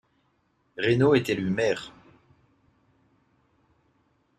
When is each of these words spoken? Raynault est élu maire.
Raynault 0.79 1.13
est 1.13 1.29
élu 1.29 1.51
maire. 1.51 1.93